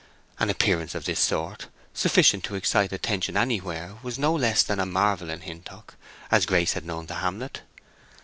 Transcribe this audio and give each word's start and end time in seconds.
An 0.39 0.49
appearance 0.49 0.95
of 0.95 1.05
this 1.05 1.19
sort, 1.19 1.67
sufficient 1.93 2.43
to 2.45 2.55
excite 2.55 2.91
attention 2.91 3.37
anywhere, 3.37 3.99
was 4.01 4.17
no 4.17 4.33
less 4.33 4.63
than 4.63 4.79
a 4.79 4.85
marvel 4.87 5.29
in 5.29 5.41
Hintock, 5.41 5.93
as 6.31 6.47
Grace 6.47 6.73
had 6.73 6.87
known 6.87 7.05
the 7.05 7.17
hamlet. 7.17 7.61